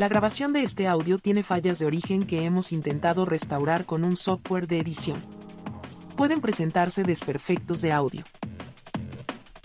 [0.00, 4.16] La grabación de este audio tiene fallas de origen que hemos intentado restaurar con un
[4.16, 5.18] software de edición.
[6.16, 8.22] Pueden presentarse desperfectos de audio.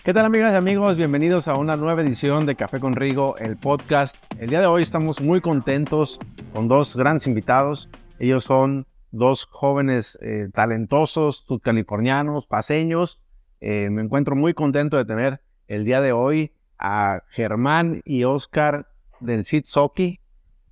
[0.04, 0.98] ¿Qué tal amigas y amigos?
[0.98, 4.30] Bienvenidos a una nueva edición de Café con Rigo, el podcast.
[4.38, 6.18] El día de hoy estamos muy contentos
[6.52, 7.88] con dos grandes invitados.
[8.18, 13.22] Ellos son dos jóvenes eh, talentosos, californianos, paseños.
[13.62, 18.86] Eh, me encuentro muy contento de tener el día de hoy a Germán y Oscar
[19.20, 20.20] del Sitsoki.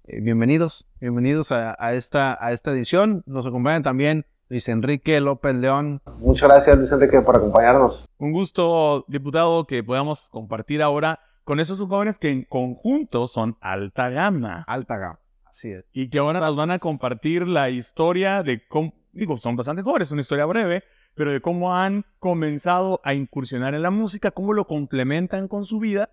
[0.07, 3.23] Eh, bienvenidos, bienvenidos a, esta, a esta edición.
[3.25, 6.03] Nos acompaña también Luis Enrique López León.
[6.19, 8.11] Muchas gracias, Luis Enrique, por acompañarnos.
[8.19, 14.11] Un gusto, diputado, que podamos compartir ahora con esos jóvenes que en conjunto son alta
[14.11, 14.63] gama.
[14.67, 15.87] Alta gama, así es.
[15.95, 20.09] Y que ahora nos van a compartir la historia de cómo, digo, son bastante jóvenes,
[20.09, 24.53] es una historia breve, pero de cómo han comenzado a incursionar en la música, cómo
[24.53, 26.11] lo complementan con su vida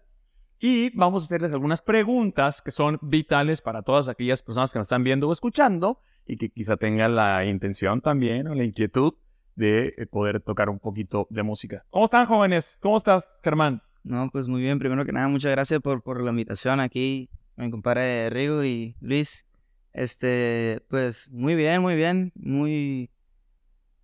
[0.62, 4.86] y vamos a hacerles algunas preguntas que son vitales para todas aquellas personas que nos
[4.86, 9.16] están viendo o escuchando y que quizá tengan la intención también o la inquietud
[9.56, 11.84] de eh, poder tocar un poquito de música.
[11.90, 12.78] ¿Cómo están jóvenes?
[12.80, 13.82] ¿Cómo estás, Germán?
[14.04, 14.78] No, pues muy bien.
[14.78, 19.48] Primero que nada, muchas gracias por, por la invitación aquí, mi compadre Rigo y Luis.
[19.94, 23.10] Este, pues muy bien, muy bien, muy,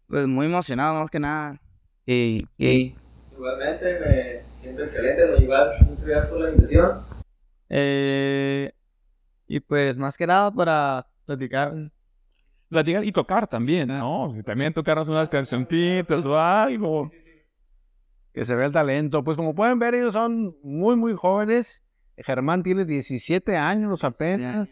[0.07, 1.61] pues muy emocionado más que nada.
[2.07, 2.95] Y, y...
[3.37, 7.03] Igualmente me siento excelente, no igual, muchas gracias por la invitación.
[7.69, 8.71] Eh,
[9.45, 11.73] y pues más que nada para platicar.
[12.67, 14.33] Platicar y tocar también, ¿no?
[14.43, 17.11] También tocarnos unas cancioncitas o algo.
[18.33, 19.23] Que se vea el talento.
[19.23, 21.83] Pues como pueden ver, ellos son muy, muy jóvenes.
[22.17, 24.67] Germán tiene 17 años apenas.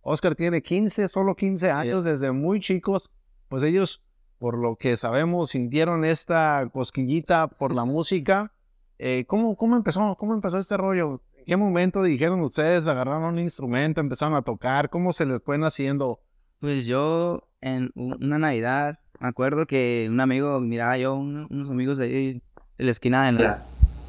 [0.00, 3.10] Oscar tiene 15, solo 15 años, desde muy chicos.
[3.48, 4.02] Pues ellos,
[4.38, 8.52] por lo que sabemos, sintieron esta cosquillita por la música
[8.98, 10.16] eh, ¿cómo, ¿Cómo empezó?
[10.18, 11.22] ¿Cómo empezó este rollo?
[11.38, 14.88] ¿En qué momento dijeron ustedes, agarraron un instrumento, empezaron a tocar?
[14.90, 16.20] ¿Cómo se les fue haciendo?
[16.60, 22.04] Pues yo, en una Navidad, me acuerdo que un amigo, miraba yo, unos amigos de
[22.04, 22.42] ahí,
[22.78, 23.64] de la esquina de la,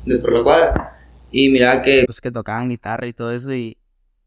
[0.06, 1.00] de por la cuadra,
[1.32, 3.78] y miraba que, pues, que tocaban guitarra y todo eso, y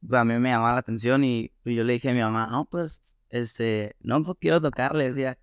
[0.07, 2.49] pues, a mí me llamaba la atención, y, pues, yo le dije a mi mamá,
[2.51, 5.39] no, pues, este, no, pues quiero tocar, le decía.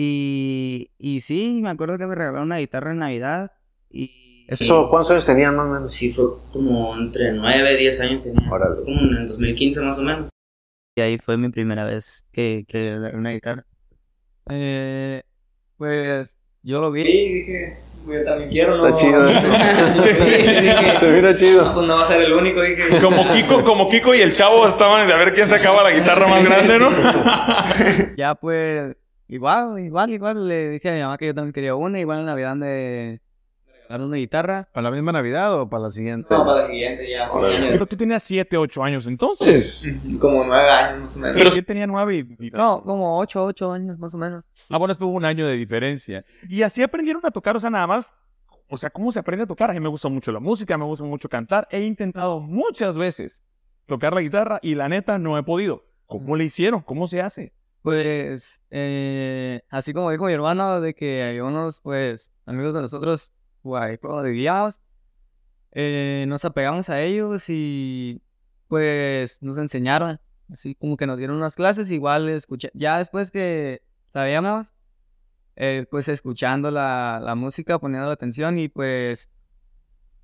[0.00, 3.50] Y, y sí, me acuerdo que me regalaron una guitarra en Navidad,
[3.90, 5.92] y ¿Eso cuántos años tenían más o menos?
[5.92, 8.48] Sí, fue como entre 9 y 10 años tenía.
[8.48, 10.30] Fue como en el 2015 más o menos.
[10.94, 13.66] Y ahí fue mi primera vez que, que una guitarra.
[14.48, 15.22] Eh,
[15.76, 18.86] pues yo lo vi y dije, yo también quiero, ¿no?
[18.86, 19.28] Está chido.
[20.02, 21.64] sí, dije, mira chido.
[21.64, 23.00] No, pues no va a ser el único, dije.
[23.00, 26.28] Como Kiko, como Kiko y el chavo estaban de a ver quién sacaba la guitarra
[26.28, 26.88] más grande, ¿no?
[28.16, 28.94] ya pues,
[29.28, 32.26] igual, igual, igual le dije a mi mamá que yo también quería una, igual en
[32.26, 33.20] Navidad de
[33.96, 34.68] una guitarra.
[34.72, 36.26] ¿Para la misma Navidad o para la siguiente?
[36.30, 37.30] No, para la siguiente ya.
[37.32, 39.94] Pero tú tenías 7, 8 años entonces.
[40.20, 41.36] como 9 años más o menos.
[41.36, 42.50] Pero sí tenía 9 y...
[42.50, 44.44] No, como 8, 8 años más o menos.
[44.68, 46.24] Ah, bueno, estuvo un año de diferencia.
[46.48, 48.12] Y así aprendieron a tocar, o sea, nada más.
[48.68, 49.70] O sea, ¿cómo se aprende a tocar?
[49.70, 51.66] A mí me gusta mucho la música, me gusta mucho cantar.
[51.70, 53.42] He intentado muchas veces
[53.86, 55.86] tocar la guitarra y la neta no he podido.
[56.04, 56.82] ¿Cómo le hicieron?
[56.82, 57.54] ¿Cómo se hace?
[57.88, 63.32] Pues, eh, así como dijo mi hermano, de que hay unos, pues, amigos de nosotros
[63.62, 64.70] guay, de
[65.72, 68.20] eh, nos apegamos a ellos y
[68.66, 70.20] pues nos enseñaron,
[70.52, 73.80] así como que nos dieron unas clases, igual escuché, ya después que
[74.12, 74.66] sabíamos,
[75.56, 79.30] eh, pues escuchando la, la música, poniendo la atención y pues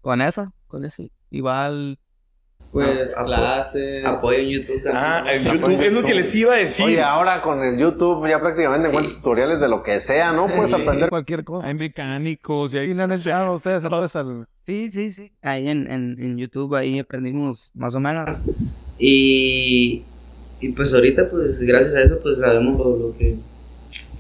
[0.03, 1.99] con eso, con eso, igual
[2.75, 5.05] pues clases, apoyo en YouTube también.
[5.05, 6.87] Ah, en YouTube es lo que les iba a decir.
[6.87, 10.47] Oye, ahora con el YouTube ya prácticamente encuentras tutoriales de lo que sea, ¿no?
[10.47, 11.69] Puedes aprender cualquier cosa.
[11.69, 15.31] Hay mecánicos y ahí le han enseñado a ustedes a Sí, sí, sí.
[15.41, 18.41] Ahí en, en, en, YouTube ahí aprendimos más o menos.
[18.99, 20.03] Y,
[20.61, 23.37] y pues ahorita pues gracias a eso pues sabemos lo, lo que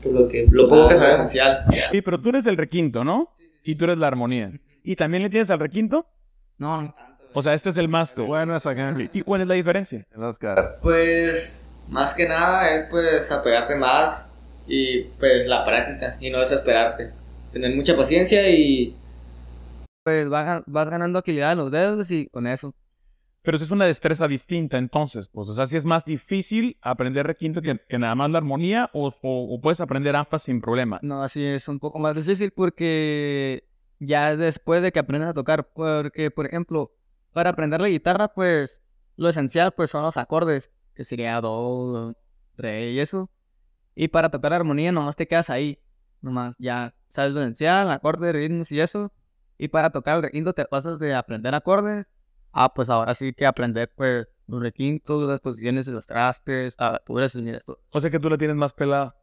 [0.08, 1.64] lo que lo poco que es esencial.
[1.90, 3.30] Sí, pero tú eres el requinto, ¿no?
[3.64, 4.52] Y tú eres la armonía.
[4.84, 6.06] ¿Y también le tienes al requinto?
[6.58, 6.94] No, no.
[7.36, 8.24] O sea, este es el master.
[8.24, 8.96] Bueno, es acá.
[9.12, 10.06] ¿Y cuál es la diferencia?
[10.14, 10.78] El Oscar.
[10.80, 14.28] Pues, más que nada es pues apegarte más
[14.68, 17.10] y pues la práctica y no desesperarte.
[17.52, 18.96] Tener mucha paciencia y...
[20.04, 22.72] Pues vas, ganando agilidad en los dedos y con eso.
[23.42, 27.26] Pero eso es una destreza distinta entonces, pues, o sea, si es más difícil aprender
[27.26, 30.98] requinto que, que nada más la armonía o, o, puedes aprender ambas sin problema.
[31.02, 33.64] No, así es un poco más difícil porque
[33.98, 36.92] ya después de que aprendes a tocar, porque por ejemplo,
[37.34, 38.82] para aprender la guitarra, pues
[39.16, 42.16] lo esencial pues son los acordes, que sería do,
[42.56, 43.30] re y eso.
[43.94, 45.78] Y para tocar armonía nomás te quedas ahí,
[46.22, 49.12] nomás ya sabes lo esencial, acordes, ritmos y eso.
[49.58, 52.06] Y para tocar el requinto te pasas de aprender acordes
[52.56, 57.34] Ah, pues ahora sí que aprender pues los requintos, las posiciones de los trastes, abaturas,
[57.34, 57.80] mira esto.
[57.90, 59.16] O sea que tú la tienes más pelada.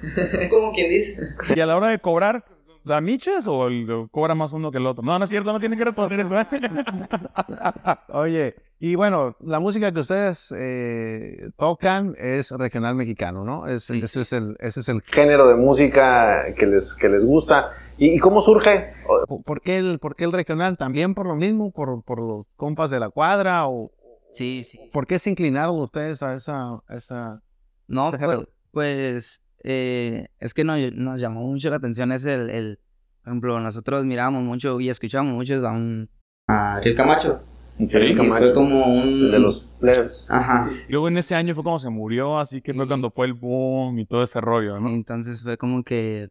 [0.50, 1.22] Como quien dice.
[1.54, 2.44] Y a la hora de cobrar,
[2.86, 5.04] ¿da miches o el- cobra más uno que el otro?
[5.04, 6.20] No, no es cierto, no tiene que responder.
[6.20, 6.46] ¿eh?
[8.08, 13.66] Oye, y bueno, la música que ustedes eh, tocan es regional mexicano, ¿no?
[13.66, 17.70] Es, ese, es el, ese es el género de música que les, que les gusta.
[17.98, 18.92] ¿Y, y cómo surge?
[19.26, 20.76] ¿Por, por qué el, por qué el regional?
[20.76, 21.70] ¿También por lo mismo?
[21.72, 23.66] ¿Por, por los compas de la cuadra?
[23.68, 23.90] ¿O
[24.32, 24.78] Sí, sí.
[24.92, 26.74] por qué se inclinaron ustedes a esa...
[26.86, 27.42] a esa...
[27.88, 28.40] No, pues,
[28.72, 32.78] pues, eh, es que nos, nos llamó mucho la atención ese, el, el,
[33.22, 36.08] por ejemplo, nosotros mirábamos mucho y escuchábamos mucho a un...
[36.48, 37.42] A Ariel Camacho.
[37.78, 39.30] Y fue como un...
[39.30, 40.26] de los plebs.
[40.30, 40.70] Ajá.
[40.88, 42.88] Y luego en ese año fue cuando se murió, así que fue Sí.
[42.88, 44.88] cuando fue el boom y todo ese rollo, ¿no?
[44.90, 46.30] Entonces fue como que...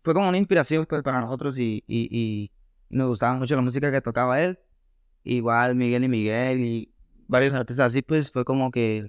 [0.00, 2.50] Fue como una inspiración pues, para nosotros y, y, y
[2.90, 4.58] nos gustaba mucho la música que tocaba él.
[5.24, 6.94] Igual Miguel y Miguel y
[7.28, 9.08] varios artistas así, pues fue como que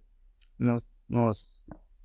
[0.57, 1.56] nos, nos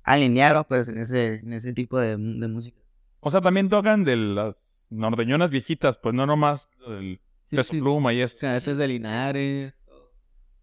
[0.03, 2.79] alinearon pues en ese, en ese tipo de, de música.
[3.19, 7.19] O sea, también tocan de las norteñonas viejitas, pues no nomás el
[7.49, 7.79] peso sí.
[7.79, 8.37] pluma y O eso.
[8.37, 9.73] sea, ese es de Linares.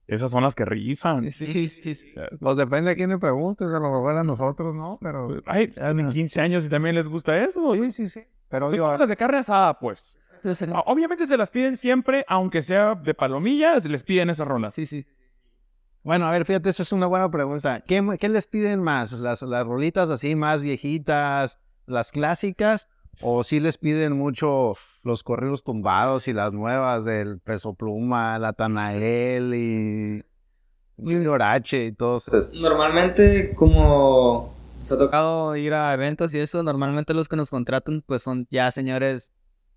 [0.07, 1.31] Esas son las que rifan.
[1.31, 2.13] Sí, sí, sí.
[2.41, 4.99] Pues depende de quién le pregunte, a lo a nosotros, ¿no?
[5.01, 5.41] Pero...
[5.47, 7.75] Ay, tienen 15 años y también les gusta eso.
[7.75, 8.21] Sí, sí, sí.
[8.49, 10.19] Pero digo, de carne asada, pues.
[10.87, 14.75] Obviamente se las piden siempre, aunque sea de palomillas, les piden esas rolas.
[14.75, 15.07] Sí, sí.
[16.03, 17.81] Bueno, a ver, fíjate, esa es una buena pregunta.
[17.87, 19.13] ¿Qué, qué les piden más?
[19.13, 22.89] ¿Las, ¿Las rolitas así más viejitas, las clásicas?
[23.21, 28.55] ¿O sí les piden mucho los corridos tumbados y las nuevas del Peso Pluma, la
[28.55, 30.25] Tanael y
[30.97, 32.63] Junior H y todos esos?
[32.63, 36.63] Normalmente, como Nos ha tocado ir a eventos y eso.
[36.63, 39.33] Normalmente los que nos contratan, pues son ya señores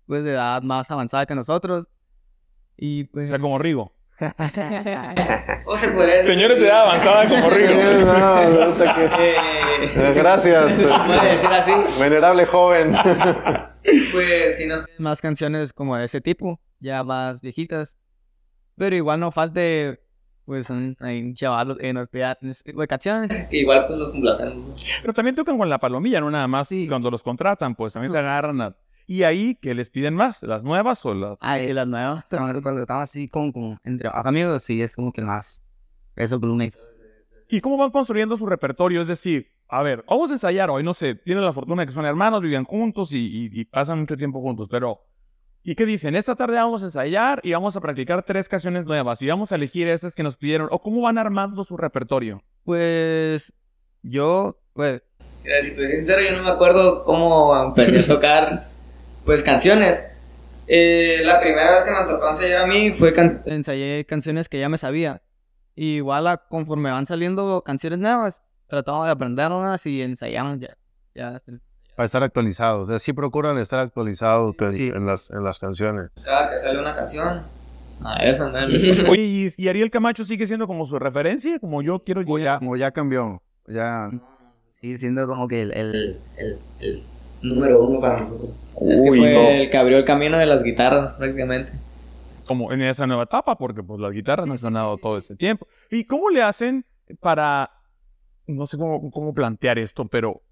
[0.06, 1.86] pues de edad más avanzada que nosotros.
[2.78, 3.28] Y O pues.
[3.28, 3.92] sea, como Rigo.
[5.66, 6.34] O se podría decir.
[6.34, 7.72] Señores de edad avanzada como Rigo.
[9.18, 11.72] Eh, Gracias, se puede decir así.
[12.00, 12.94] venerable joven.
[14.12, 17.96] Pues si nos más canciones como de ese tipo, ya más viejitas.
[18.76, 20.00] Pero igual no falte,
[20.44, 23.46] pues, un, hay un chaval que nos pida ese tipo de canciones.
[23.50, 24.84] que igual pues los complacemos.
[25.02, 26.70] Pero también tocan con la palomilla, no nada más.
[26.88, 28.76] Cuando los contratan, pues también se agarran a...
[29.06, 30.42] Y ahí, ¿qué les piden más?
[30.42, 31.36] ¿Las nuevas o las...?
[31.40, 32.24] Ah, y las nuevas.
[32.30, 35.62] Cuando cuando estamos así como, como entre amigos, sí, es como que más.
[36.16, 36.72] Eso, Pluma y
[37.48, 39.02] ¿Y cómo van construyendo su repertorio?
[39.02, 41.92] Es decir, a ver, vamos a ensayar hoy, no sé, tienen la fortuna de que
[41.92, 45.00] son hermanos, viven juntos y, y- y pasan mucho tiempo juntos, pero...
[45.66, 46.14] ¿Y qué dicen?
[46.14, 49.54] Esta tarde vamos a ensayar y vamos a practicar tres canciones nuevas y vamos a
[49.54, 50.68] elegir estas que nos pidieron.
[50.70, 52.42] ¿O cómo van armando su repertorio?
[52.64, 53.54] Pues,
[54.02, 55.02] yo, pues,
[55.42, 58.68] Mira, si te soy sincero, yo no me acuerdo cómo empecé a tocar,
[59.24, 60.04] pues, canciones.
[60.66, 64.58] Eh, la primera vez que me tocó ensayar a mí fue can- ensayé canciones que
[64.58, 65.22] ya me sabía.
[65.76, 70.76] Y igual a- conforme van saliendo canciones nuevas, tratamos de aprenderlas y ensayamos ya.
[71.14, 71.42] ya.
[71.96, 72.88] Para estar actualizados.
[72.90, 76.10] Así procuran estar actualizados en, en las, en las canciones.
[76.24, 77.42] cada que sale una canción.
[78.02, 78.58] A eso, ¿no?
[79.10, 81.58] Oye, ¿y, y Ariel Camacho sigue siendo como su referencia?
[81.60, 82.24] Como yo quiero...
[82.24, 83.40] Como ya, como ya cambió.
[83.68, 84.08] Ya.
[84.66, 87.02] Sí, siendo como que el, el, el, el
[87.44, 88.50] número uno para nosotros.
[88.88, 89.40] es que Uy, fue no.
[89.50, 91.72] el que abrió el camino de las guitarras, prácticamente.
[92.46, 95.66] como en esa nueva etapa, porque pues las guitarras no han sonado todo ese tiempo.
[95.90, 96.84] ¿Y cómo le hacen
[97.20, 97.70] para,
[98.46, 100.42] no sé cómo, cómo plantear esto, pero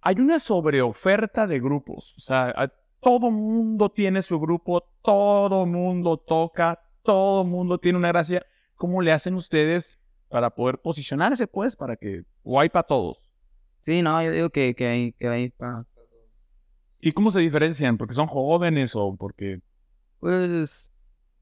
[0.00, 6.16] hay una sobreoferta de grupos, o sea, a- todo mundo tiene su grupo, todo mundo
[6.16, 8.44] toca, todo mundo tiene una gracia.
[8.76, 9.98] ¿Cómo le hacen ustedes
[10.30, 13.20] para poder posicionarse, pues, para que o hay para todos?
[13.82, 15.84] Sí, no, yo digo que, que hay, que hay para...
[17.06, 17.98] ¿Y cómo se diferencian?
[17.98, 19.60] ¿Porque son jóvenes o porque
[20.20, 20.90] Pues,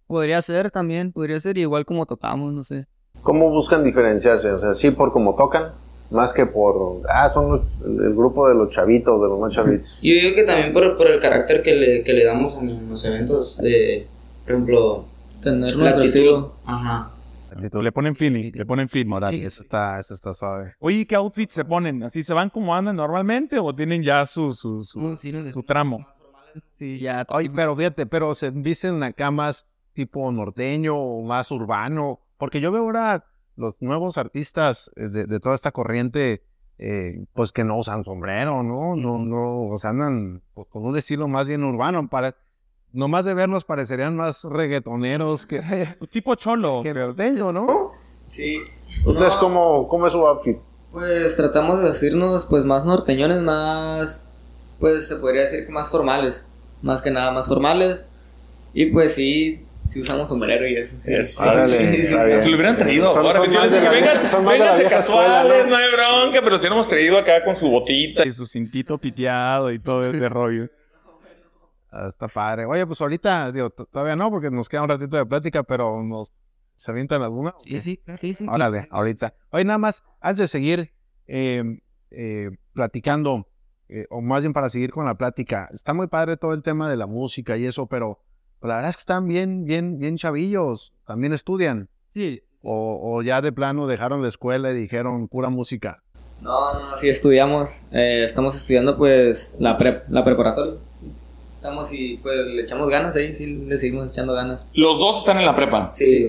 [0.09, 2.87] podría ser también, podría ser igual como tocamos, no sé.
[3.23, 4.51] ¿Cómo buscan diferenciarse?
[4.51, 5.71] O sea, sí por cómo tocan,
[6.11, 10.01] más que por, ah, son los- el grupo de los chavitos, de los más chavitos.
[10.03, 13.05] Yo digo que también por, por el carácter que le, que le damos en los
[13.05, 14.09] eventos de,
[14.45, 15.05] por ejemplo,
[15.41, 16.05] Tener la nuestro actitud.
[16.07, 16.53] estilo.
[17.57, 19.35] Le ponen feeling, le ponen feeling, moral?
[19.35, 20.75] Eso está, eso está suave.
[20.79, 22.03] Oye, ¿qué outfit se ponen?
[22.03, 26.07] ¿Así se van como andan normalmente o tienen ya su, su, su tramo?
[26.79, 27.27] sí, ya.
[27.29, 32.73] Oye, pero fíjate, pero se visten acá más tipo norteño o más urbano, porque yo
[32.73, 36.43] veo ahora los nuevos artistas eh, de, de toda esta corriente,
[36.79, 38.97] eh, pues que no usan sombrero, ¿no?
[38.97, 42.37] No, no, o sea, andan pues, con un estilo más bien urbano, para,
[42.93, 45.61] nomás de verlos parecerían más reggaetoneros que,
[46.11, 46.81] Tipo cholo.
[46.83, 47.93] que norteño, ¿no?
[48.29, 48.59] Sí.
[48.99, 50.57] Entonces, No, ¿cómo, ¿cómo es su outfit?
[50.93, 54.29] Pues tratamos de decirnos pues más norteñones, más
[54.79, 56.47] pues se podría decir que más formales,
[56.83, 58.05] más que nada más formales.
[58.75, 60.95] Y pues sí, sí usamos sombrero y eso.
[61.03, 61.13] sí.
[61.15, 61.67] Eso.
[61.67, 62.03] Sí.
[62.05, 63.13] Se lo hubieran traído.
[63.15, 65.71] Son- Ahora, son más de la- vengan, son más de la vénganse casuales, escuela, ¿no?
[65.71, 68.27] no hay bronca, pero los tenemos traído acá con su botita.
[68.27, 70.69] Y su cintito piteado y todo ese rollo.
[71.93, 72.65] Ah, Está padre.
[72.65, 76.33] Oye, pues ahorita, digo, todavía no, porque nos queda un ratito de plática, pero nos
[76.75, 77.55] se avientan alguna.
[77.65, 78.47] Sí, sí, sí, sí.
[78.49, 79.35] Órale, ahorita.
[79.51, 80.93] Oye, nada más, antes de seguir
[81.27, 81.63] eh,
[82.11, 83.47] eh, platicando,
[83.89, 86.89] eh, o más bien para seguir con la plática, está muy padre todo el tema
[86.91, 88.21] de la música y eso, pero
[88.63, 90.95] la verdad es que están bien, bien, bien chavillos.
[91.07, 91.89] También estudian.
[92.15, 92.43] Sí.
[92.63, 96.03] O, o ya de plano dejaron la escuela y dijeron pura música.
[96.41, 97.83] No, no, sí estudiamos.
[97.93, 100.81] eh, estamos estudiando pues la prep, la preparatoria.
[101.63, 104.67] Estamos y pues le echamos ganas ahí, sí, le seguimos echando ganas.
[104.75, 105.93] Los dos están en la prepa.
[105.93, 106.29] Sí.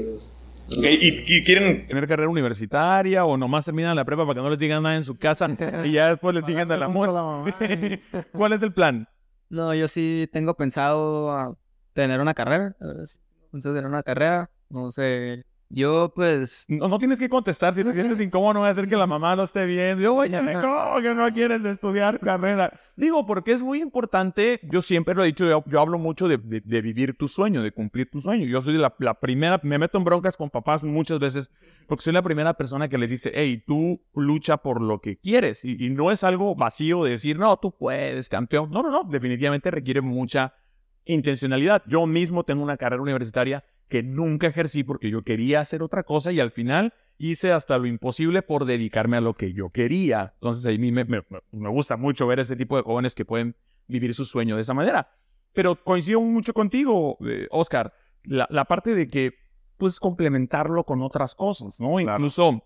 [0.69, 4.59] ¿Y, y quieren Tener carrera universitaria o nomás terminan la prepa para que no les
[4.59, 5.49] digan nada en su casa
[5.85, 7.51] y ya después les digan del amor.
[7.57, 7.99] Sí.
[8.31, 9.09] ¿Cuál es el plan?
[9.49, 11.57] No, yo sí tengo pensado ah,
[11.93, 12.75] tener una carrera.
[12.79, 13.03] la.
[13.51, 14.51] Pensado tener una carrera.
[14.69, 15.45] No sé.
[15.75, 16.65] Yo, pues.
[16.69, 17.73] No, no tienes que contestar.
[17.73, 20.03] Si te sientes incómodo, no va a hacer que la mamá lo esté viendo.
[20.03, 20.29] Yo, oye,
[20.61, 22.79] ¿cómo que no quieres estudiar carrera?
[22.95, 24.59] Digo, porque es muy importante.
[24.71, 25.45] Yo siempre lo he dicho.
[25.49, 28.45] Yo, yo hablo mucho de, de- de vivir tu sueño, de cumplir tu sueño.
[28.45, 29.59] Yo soy la, la primera.
[29.63, 31.49] Me meto en broncas con papás muchas veces
[31.87, 35.65] porque soy la primera persona que les dice, hey, tú lucha por lo que quieres.
[35.65, 38.69] Y, y no es algo vacío de decir, no, tú puedes, campeón.
[38.69, 39.03] No, no, no.
[39.09, 40.53] Definitivamente requiere mucha
[41.05, 41.81] intencionalidad.
[41.87, 43.63] Yo mismo tengo una carrera universitaria
[43.93, 47.85] que nunca ejercí porque yo quería hacer otra cosa y al final hice hasta lo
[47.85, 50.31] imposible por dedicarme a lo que yo quería.
[50.37, 51.21] Entonces a mí me, me-
[51.51, 53.55] me gusta mucho ver ese tipo de jóvenes que pueden
[53.87, 55.11] vivir su sueño de esa manera.
[55.53, 59.35] Pero coincido mucho contigo, eh, Oscar, la, la parte de que
[59.77, 61.99] pues complementarlo con otras cosas, ¿no?
[61.99, 62.63] Incluso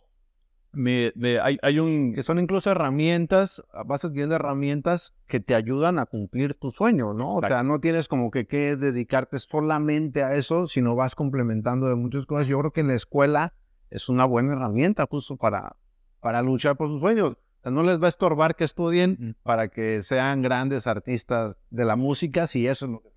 [0.71, 2.13] me, me- hay, hay un...
[2.13, 7.35] Que son incluso herramientas, vas adquiriendo herramientas que te ayudan a cumplir tu sueño, ¿no?
[7.35, 11.95] O sea, no tienes como que, que dedicarte solamente a eso, sino vas complementando de
[11.95, 12.47] muchas cosas.
[12.47, 13.53] Yo creo que en la escuela
[13.89, 15.75] es una buena herramienta justo para,
[16.19, 17.33] para luchar por sus sueños.
[17.33, 21.85] O sea, no les va a estorbar que estudien para que sean grandes artistas de
[21.85, 23.16] la música, si eso es lo que.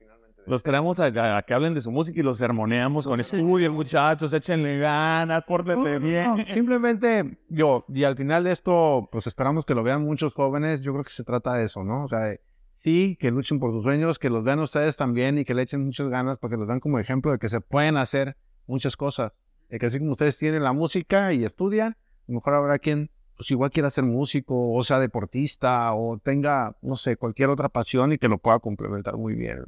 [0.51, 3.73] Los traemos a, a- a que hablen de su música y los sermoneamos con estudio,
[3.73, 6.25] muchachos, échenle ganas, pórtense bien.
[6.37, 10.83] No, simplemente yo, y al final de esto, pues esperamos que lo vean muchos jóvenes.
[10.83, 12.05] Yo creo que se trata de eso, ¿no?
[12.05, 12.41] O sea, de,
[12.83, 15.85] sí, que luchen por sus sueños, que los vean ustedes también y que le echen
[15.85, 19.33] muchas ganas para que los vean como ejemplo de que se pueden hacer muchas cosas.
[19.69, 23.09] De que así como ustedes tienen la música y estudian, a lo mejor habrá quien,
[23.37, 28.13] pues igual quiera ser músico, o sea deportista, o tenga, no sé, cualquier otra pasión
[28.13, 29.63] y que lo pueda complementar muy bien.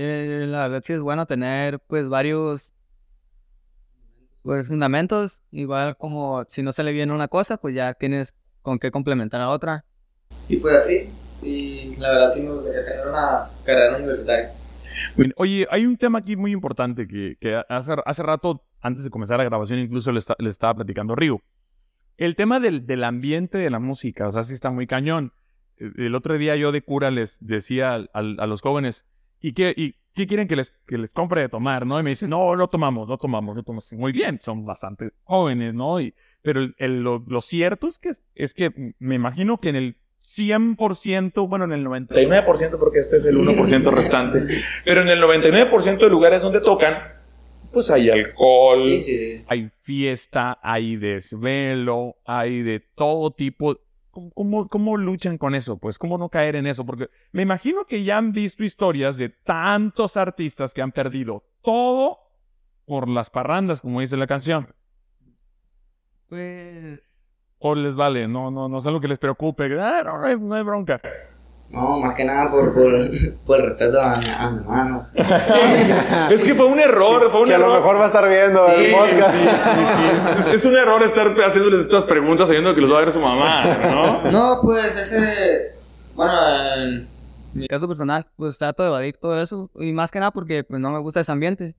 [0.00, 2.74] Eh, la verdad sí es bueno tener, pues, varios.
[4.42, 5.42] Pues, fundamentos.
[5.50, 9.50] Igual como si no sale bien una cosa, pues ya tienes con qué complementar a
[9.50, 9.84] otra.
[10.48, 14.52] Y pues así, sí, la verdad sí me gustaría tener una carrera universitaria.
[15.16, 19.10] Bueno, Oye, hay un tema aquí muy importante que, que hace, hace rato, antes de
[19.10, 21.42] comenzar la grabación, incluso le, esta- le estaba platicando a Río.
[22.16, 25.32] El tema del, del ambiente de la música, o sea, sí está muy cañón.
[25.76, 29.04] Eh, El otro día yo de cura les decía al- al- a, los jóvenes,
[29.40, 31.86] ¿y qué, y qué quieren que les, que les compre de tomar?
[31.86, 31.98] ¿no?
[31.98, 33.92] Y me dicen, no, no tomamos, no tomamos, no tomamos.
[33.94, 36.00] Muy bien, son bastante jóvenes, ¿no?
[36.00, 39.76] Y, pero el- el- lo, lo cierto es que, es que me imagino que en
[39.76, 44.46] el 100%, bueno, en el 90%, 99% porque este es el 1% restante.
[44.84, 46.98] Pero en el 99% de lugares donde tocan,
[47.72, 49.44] pues hay alcohol, Sí, sí, sí.
[49.46, 53.76] hay fiesta, hay desvelo, hay de todo tipo.
[54.34, 55.78] ¿Cómo, cómo, luchan con eso?
[55.78, 56.84] Pues, ¿cómo no caer en eso?
[56.84, 62.18] Porque me imagino que ya han visto historias de tantos artistas que han perdido todo
[62.84, 64.68] por las parrandas, como dice la canción.
[66.28, 67.32] Pues.
[67.58, 69.64] O les vale, no, no, no es algo que les preocupe.
[69.80, 71.00] Ah, no hay bronca.
[71.70, 73.10] No, más que nada por, por,
[73.46, 75.06] por el respeto a, mi- a mi hermano.
[76.30, 77.80] Es que fue un error, fue un Que a lo error.
[77.80, 79.34] mejor va a estar viendo Sí, el podcast.
[79.34, 79.84] sí, sí,
[80.44, 80.50] sí.
[80.50, 83.20] Es, es un error estar haciéndoles estas preguntas sabiendo que los va a ver su
[83.20, 84.30] mamá, ¿no?
[84.30, 85.72] No, pues ese,
[86.14, 86.32] bueno,
[86.74, 86.90] en
[87.54, 89.70] En mi caso personal, pues trato de evadir todo eso.
[89.78, 91.74] Y más que nada porque pues no me gusta ese ambiente.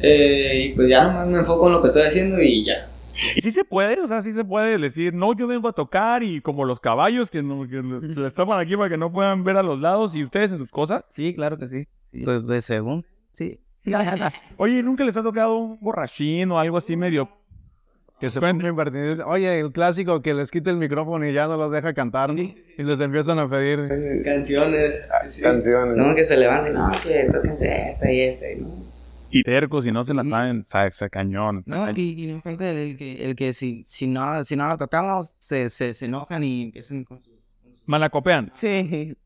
[0.00, 2.88] Eh, y pues ya nomás me enfoco en lo que estoy haciendo y ya.
[3.36, 6.22] Y sí se puede, o sea, sí se puede decir, no, yo vengo a tocar
[6.22, 9.44] y como los caballos que, no, que le- les tapan aquí para que no puedan
[9.44, 11.04] ver a los lados y ustedes en sus cosas.
[11.10, 11.86] Sí, claro que sí.
[12.12, 12.22] Sí.
[12.24, 13.04] Pues, pues, según.
[13.32, 13.60] Sí.
[14.56, 17.28] Oye, ¿nunca les ha tocado un borrachín o algo así medio
[18.18, 18.38] Que se.
[19.26, 22.54] Oye, el clásico que les quita el micrófono y ya no los deja cantar y
[22.78, 25.06] les empiezan a pedir Canciones.
[25.26, 25.42] sí.
[25.42, 25.96] canciones.
[25.96, 28.50] No, que se levanten, no, que tóquense esta y esta.
[28.52, 28.93] y no.
[29.34, 30.62] Y tercos y no se la saben?
[30.64, 31.64] Sa- sa- cañón.
[31.66, 35.34] No, y, no falta el que, el que si, si, no, si no lo tocamos,
[35.40, 37.34] se, se, se enojan y empiezan con sus...
[37.84, 38.50] Malacopean.
[38.52, 39.16] Sí.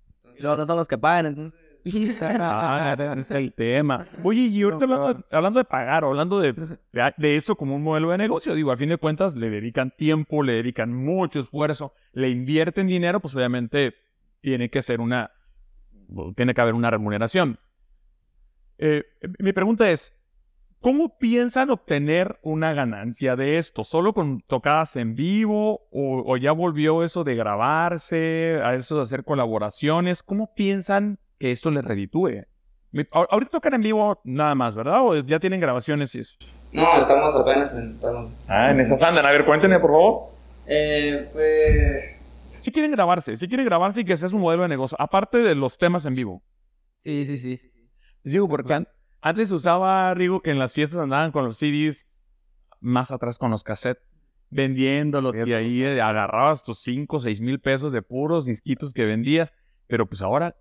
[0.40, 1.60] No son los que pagan, entonces.
[2.40, 4.04] Ah, ese es el tema.
[4.22, 8.10] Oye, y ahorita hablando, hablando de pagar, hablando de, de, de esto como un modelo
[8.10, 12.28] de negocio, digo, a fin de cuentas le dedican tiempo, le dedican mucho esfuerzo, le
[12.30, 13.94] invierten dinero, pues obviamente
[14.40, 15.30] tiene que ser una,
[16.34, 17.58] tiene que haber una remuneración.
[18.78, 19.02] Eh,
[19.38, 20.12] mi pregunta es,
[20.80, 23.84] ¿cómo piensan obtener una ganancia de esto?
[23.84, 29.02] ¿Solo con tocadas en vivo o, o ya volvió eso de grabarse, a eso de
[29.02, 30.22] hacer colaboraciones?
[30.22, 32.44] ¿Cómo piensan que esto les reditúe?
[33.12, 35.00] Ahorita tocan en vivo nada más, ¿verdad?
[35.04, 36.38] ¿O ya tienen grabaciones y eso?
[36.72, 37.92] No, estamos apenas en.
[37.94, 39.26] Estamos, Ah, en esas andan.
[39.26, 40.30] A ver, cuéntenme, por favor.
[40.66, 42.16] eh, pues.
[42.62, 45.54] Si quieren grabarse, si quieren grabarse y que sea su modelo de negocio, aparte de
[45.54, 46.42] los temas en vivo.
[47.04, 47.56] Sí, sí, sí.
[47.56, 47.77] sí, sí.
[48.24, 48.88] Digo, porque an-
[49.20, 52.30] antes usaba, Rigo, que en las fiestas andaban con los CDs
[52.80, 54.02] más atrás con los cassettes,
[54.50, 59.04] vendiéndolos y ahí eh, agarrabas tus 5 o 6 mil pesos de puros disquitos que
[59.06, 59.52] vendías.
[59.86, 60.56] Pero pues ahora,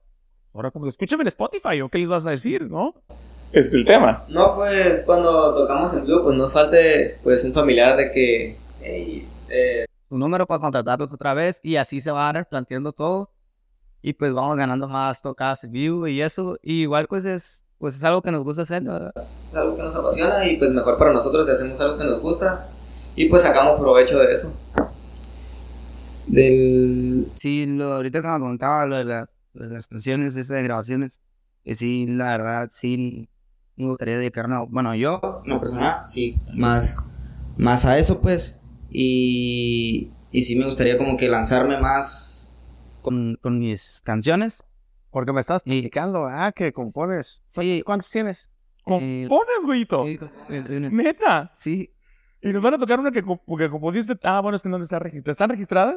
[0.53, 2.93] ahora como escúchame en Spotify, ¿o qué les vas a decir, no?
[3.51, 4.25] Ese es el tema.
[4.27, 9.27] No, pues cuando tocamos en vivo, pues nos falte pues un familiar de que "Ey,
[9.49, 13.31] eh, Su número para contratarlos otra vez y así se va replanteando todo.
[14.01, 16.57] Y pues vamos ganando más tocadas en vivo y eso.
[16.61, 19.11] Y igual pues es, pues es algo que nos gusta hacer, ¿verdad?
[19.51, 22.21] es algo que nos apasiona y pues mejor para nosotros que hacemos algo que nos
[22.21, 22.69] gusta
[23.15, 24.53] y pues sacamos provecho de eso.
[26.27, 27.31] Del...
[27.33, 31.19] Sí, lo, ahorita que me contaba lo de las, de las canciones, esas de grabaciones,
[31.63, 33.29] que sí, la verdad, sí,
[33.75, 34.55] me gustaría dedicarme.
[34.69, 36.99] Bueno, yo, en lo personal, sí, más,
[37.57, 42.46] más a eso, pues, y, y sí me gustaría como que lanzarme más
[43.07, 44.63] con, con mis canciones.
[45.09, 47.41] Porque me estás platicando, ah, que compones.
[47.47, 48.49] Sí, ¿Cuántos tienes?
[48.85, 50.05] eh, ¿Compones, güeyito?
[50.05, 51.51] sí, eh, Neta.
[51.55, 51.91] sí,
[52.41, 54.17] Y nos van a tocar una que, comp- que compusiste.
[54.23, 55.31] Ah, bueno, es que no está registrada.
[55.31, 55.95] ¿Están registradas?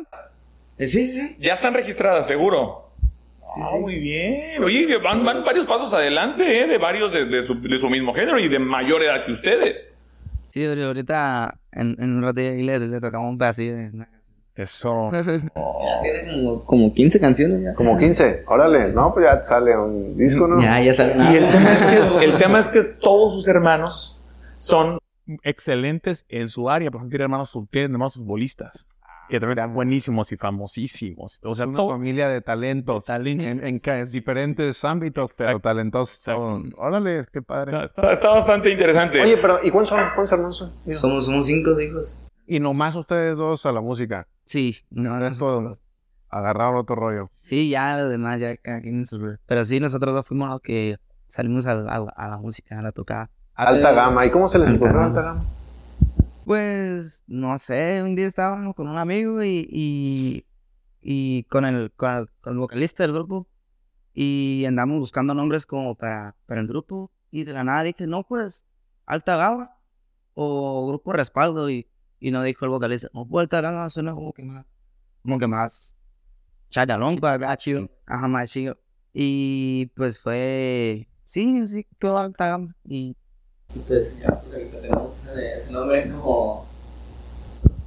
[0.78, 1.36] eh, sí, sí, sí.
[1.40, 2.92] Ya están registradas, seguro.
[3.52, 3.80] Sí, Ah, sí.
[3.80, 4.62] muy bien.
[4.62, 6.68] Oye, van, van varios pasos adelante, ¿eh?
[6.68, 9.92] De varios de, de su, de su mismo género y de mayor edad que ustedes.
[10.46, 13.38] sí, ahori- ahorita en, en un rato ahí le, le tocamos un
[13.74, 14.19] de canción.
[14.60, 15.10] Eso.
[15.12, 17.74] Ya tiene como, como 15 canciones ya.
[17.74, 18.44] Como 15.
[18.46, 20.60] Órale, no, pues ya sale un disco, ¿no?
[20.60, 21.14] Ya, ya sale.
[21.32, 24.24] Y el tema, es que, el tema es que todos sus hermanos
[24.56, 24.98] son
[25.42, 26.90] excelentes en su área.
[26.90, 28.88] Por ejemplo, tiene hermanos, tienen hermanos futbolistas.
[29.28, 31.38] Que también eran buenísimos y famosísimos.
[31.44, 35.68] O sea, una todo- familia de talentos en, en diferentes ámbitos, pero Exacto.
[35.68, 36.16] talentosos.
[36.18, 36.62] Exacto.
[36.76, 37.84] Órale, qué padre.
[37.84, 39.22] está, está bastante interesante.
[39.22, 40.00] Oye, pero ¿y cuántos son?
[40.16, 40.72] ¿Cuántos hermanos son?
[40.92, 42.22] Somos, somos cinco hijos.
[42.48, 44.26] Y nomás ustedes dos a la música.
[44.50, 45.78] Sí, no, El resto
[46.28, 47.30] agarraron otro rollo.
[47.40, 49.04] Sí, ya los demás, ya cada quien
[49.46, 50.96] Pero sí, nosotros dos fuimos los que
[51.28, 53.30] salimos a, a- a la música, a la tocada.
[53.54, 54.26] Alta gama.
[54.26, 55.04] ¿Y cómo se les Alta gama.
[55.04, 55.44] alta gama?
[56.44, 60.44] Pues, no sé, un día estábamos con un amigo y, y,
[61.00, 63.46] y con, el, con, el, con el vocalista del grupo
[64.12, 68.24] y andamos buscando nombres como para, para el grupo y de la nada dije, no,
[68.24, 68.64] pues,
[69.06, 69.76] Alta Gama
[70.34, 71.86] o Grupo Respaldo y,
[72.20, 74.66] y nos dijo el vocalista, no, pues Alta Gama suena como que más,
[75.22, 75.96] como que más
[76.70, 78.78] chayalón, más chido, ajá, más chido.
[79.12, 83.16] Y pues fue, sí, sí, quedó Alta Gama y
[83.86, 86.66] pues ya, pues ahorita tenemos ese, ese nombre como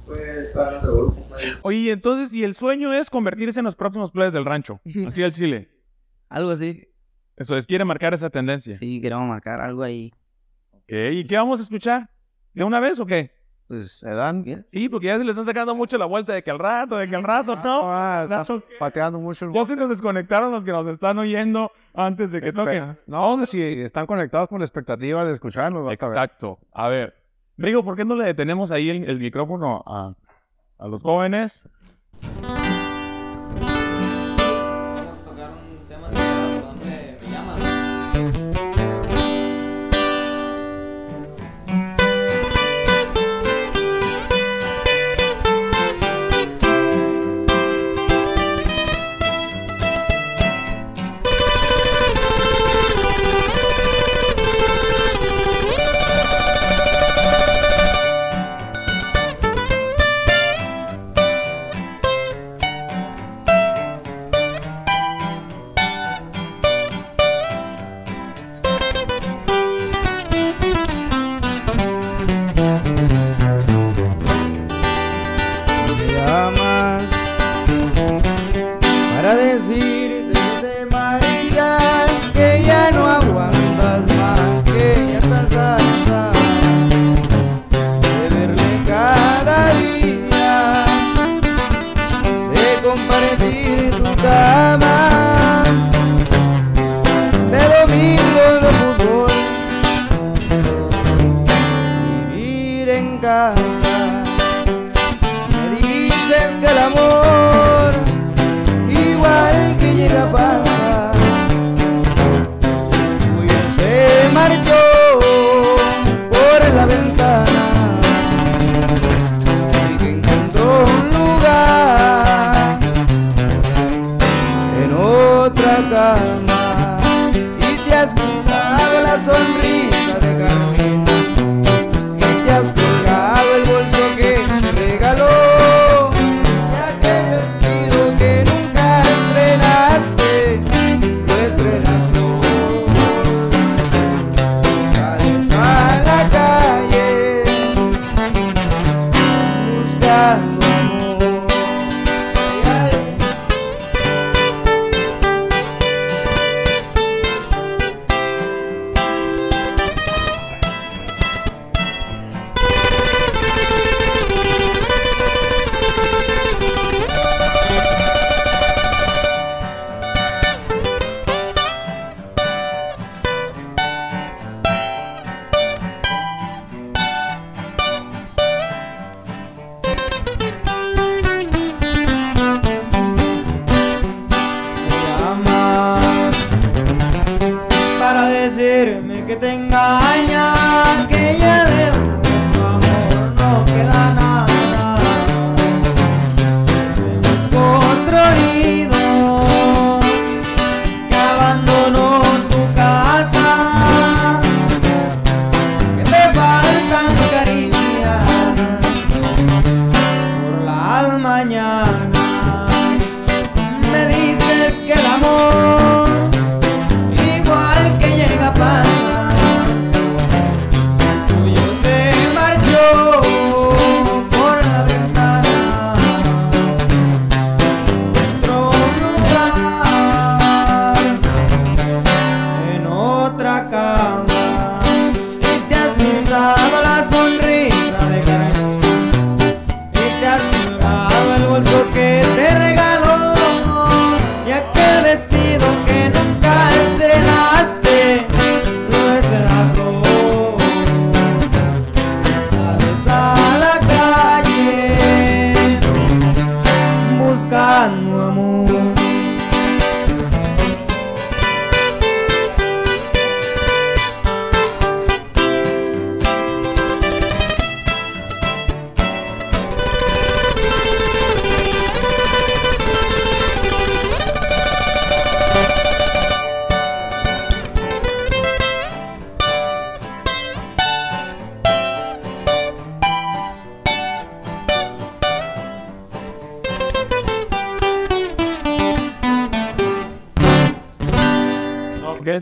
[0.06, 1.26] pues para nuestro grupo.
[1.62, 4.80] Oye, entonces, y el sueño es convertirse en los próximos players del rancho.
[5.06, 5.70] Así al Chile.
[6.28, 6.88] algo así.
[7.36, 8.76] Eso es, quiere marcar esa tendencia.
[8.76, 10.12] Sí, queremos marcar algo ahí.
[10.72, 12.10] Ok, ¿Y qué vamos a escuchar?
[12.52, 13.32] ¿De una vez o qué?
[13.66, 14.44] Pues, ¿Se dan?
[14.68, 17.08] Sí, porque ya se le están sacando mucho la vuelta de que al rato, de
[17.08, 17.90] que al rato, ¿no?
[17.92, 18.74] Ah, No, estás ¿qué?
[18.78, 22.52] pateando mucho el Ya se nos desconectaron los que nos están oyendo antes de que
[22.52, 22.98] toquen.
[23.06, 25.90] No, si están conectados con la expectativa de escucharnos.
[25.92, 26.58] Exacto.
[26.72, 27.14] A ver,
[27.56, 30.14] Rigo, ¿por qué no le detenemos ahí el, el micrófono a,
[30.78, 31.68] a los jóvenes?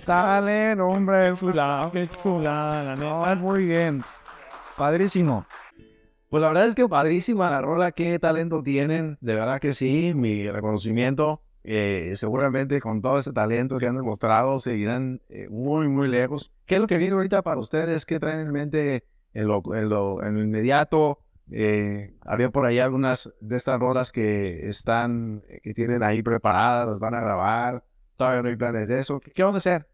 [0.02, 1.32] ¿Qué tal, hombre?
[1.34, 3.36] Chula, qué chula, la neta.
[3.36, 4.02] Muy bien.
[4.76, 5.46] Padrísimo.
[6.28, 10.12] Pues la verdad es que padrísima la rola, qué talento tienen, de verdad que sí,
[10.12, 11.42] mi reconocimiento.
[11.62, 16.50] eh, seguramente con todo ese talento que han demostrado seguirán eh, muy, muy lejos.
[16.66, 18.04] ¿Qué es lo que viene ahorita para ustedes?
[18.04, 21.20] ¿Qué traen en mente en lo, en lo, en lo inmediato?
[21.52, 26.98] Eh, había por ahí algunas de estas rolas que están, que tienen ahí preparadas, las
[26.98, 27.84] van a grabar.
[28.16, 29.20] Todavía no hay planes de eso.
[29.20, 29.91] ¿Qué, qué van a hacer?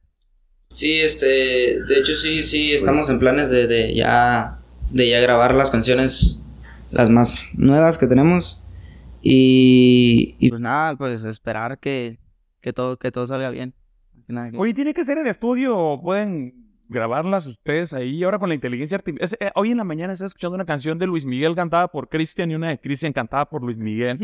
[0.71, 4.59] Sí, este, de hecho sí, sí, estamos en planes de, de ya,
[4.91, 6.43] de ya grabar las canciones,
[6.91, 8.63] las más nuevas que tenemos.
[9.23, 12.19] Y, y Pues nada, pues esperar que,
[12.61, 13.75] que todo, que todo salga bien.
[14.59, 18.23] Oye, ¿tiene que ser en estudio o pueden grabarlas ustedes ahí?
[18.23, 19.53] Ahora con la inteligencia artificial.
[19.55, 22.55] hoy en la mañana estaba escuchando una canción de Luis Miguel cantada por Cristian y
[22.55, 24.19] una de Cristian cantada por Luis Miguel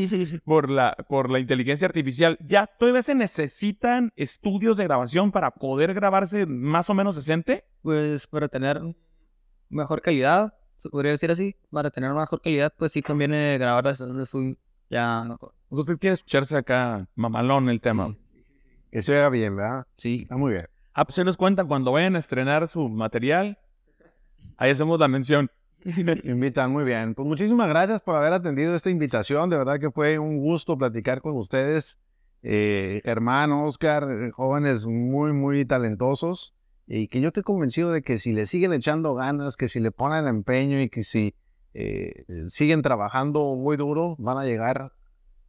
[0.45, 2.39] por la, por la inteligencia artificial.
[2.41, 7.65] ¿Ya todavía se necesitan estudios de grabación para poder grabarse más o menos decente?
[7.83, 8.81] Pues para tener
[9.69, 14.11] mejor calidad, se podría decir así, para tener mejor calidad, pues sí conviene grabarlas en
[14.11, 14.57] un estudio
[14.91, 15.55] ya mejor.
[15.69, 18.15] Usted quiere escucharse acá mamalón el tema.
[18.91, 19.87] Que se oiga bien, ¿verdad?
[19.97, 20.23] Sí.
[20.23, 20.67] Está muy bien.
[20.97, 23.59] Ah, pues se nos cuentan cuando vayan a estrenar su material.
[24.57, 25.51] Ahí hacemos la mención.
[26.23, 27.17] Invitan, muy bien.
[27.17, 29.51] Pues muchísimas gracias por haber atendido esta invitación.
[29.51, 31.99] De verdad que fue un gusto platicar con ustedes.
[32.45, 36.55] Eh, hermano Oscar, jóvenes muy, muy talentosos.
[36.87, 39.91] Y que yo estoy convencido de que si le siguen echando ganas, que si le
[39.91, 41.35] ponen empeño y que si
[41.73, 44.93] eh, siguen trabajando muy duro, van a llegar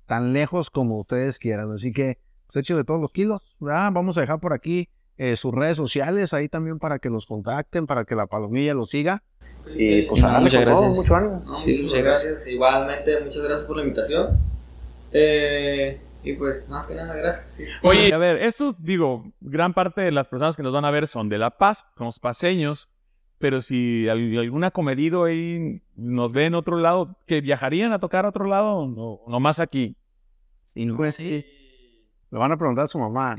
[0.08, 1.71] tan lejos como ustedes quieran.
[1.71, 3.43] Así que, pues echen de todos los kilos.
[3.60, 7.88] Vamos a dejar por aquí eh, sus redes sociales ahí también para que los contacten,
[7.88, 9.23] para que la palomilla los siga.
[9.75, 10.95] Y pues No, a darle muchas todo, gracias.
[10.95, 11.43] mucho ánimo.
[11.45, 12.47] No, Sí, muchas gracias.
[12.47, 14.39] Igualmente, muchas gracias por la invitación.
[15.12, 17.47] Eh, y pues, más que nada, gracias.
[17.56, 17.63] sí.
[17.84, 21.08] Oye, a ver, estos, digo, gran parte de las personas que nos van a ver
[21.08, 22.89] son de La Paz, somos paseños,
[23.38, 28.25] pero si al- algún acomedido ahí nos ve en otro lado, ¿que viajarían a tocar
[28.25, 29.95] a otro lado o no, nomás aquí?
[30.65, 30.95] Sí, no.
[30.95, 31.45] Pues sí.
[32.32, 33.36] Le van a preguntar a su mamá.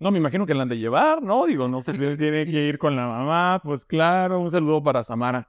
[0.00, 1.46] No, me imagino que la han de llevar, ¿no?
[1.46, 5.02] Digo, no sé si tiene que ir con la mamá, pues claro, un saludo para
[5.02, 5.48] Samara.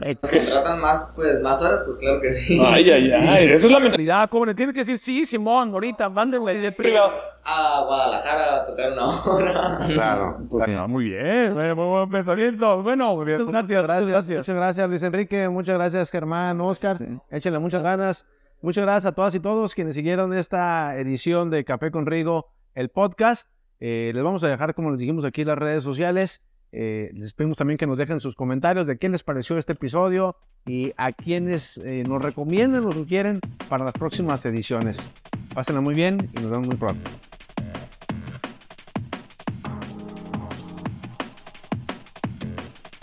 [0.00, 2.58] Que tratan más, pues, más horas, pues claro que sí.
[2.64, 4.56] Ay, ay, ay, esa es la mentalidad, joven.
[4.56, 7.12] Tiene que decir, sí, Simón, ahorita, mándenme de privado.
[7.42, 9.78] A Guadalajara a tocar una hora.
[9.86, 10.38] Claro.
[10.48, 12.82] Pues, ah, muy bien, muy buen pensamiento.
[12.82, 14.38] Bueno, gracias, gracias, gracias.
[14.38, 15.48] Muchas gracias, Luis Enrique.
[15.48, 16.96] Muchas gracias, Germán, Oscar.
[17.28, 18.24] Échenle muchas ganas.
[18.62, 22.88] Muchas gracias a todas y todos quienes siguieron esta edición de Café con Rigo, el
[22.88, 23.50] podcast.
[23.86, 26.40] Eh, les vamos a dejar, como les dijimos aquí, las redes sociales.
[26.72, 30.36] Eh, les pedimos también que nos dejen sus comentarios de qué les pareció este episodio
[30.64, 35.06] y a quienes eh, nos recomienden o sugieren para las próximas ediciones.
[35.54, 37.10] Pásenla muy bien y nos vemos muy pronto.